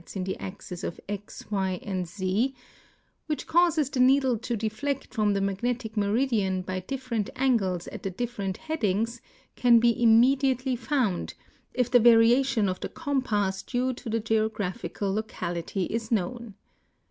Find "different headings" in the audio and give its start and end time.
8.09-9.21